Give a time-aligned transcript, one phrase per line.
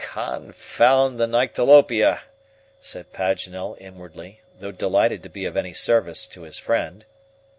[0.03, 2.21] "Confound the nyctalopia!"
[2.79, 7.05] said Paganel, inwardly, though delighted to be of any service to his friend.